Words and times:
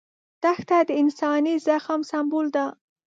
دښته 0.43 0.77
د 0.87 0.89
انساني 1.01 1.53
زغم 1.65 2.01
سمبول 2.11 2.47
ده. 2.55 2.65